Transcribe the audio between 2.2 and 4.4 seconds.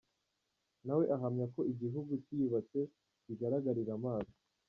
cyiyubatse bigaragarira amaso.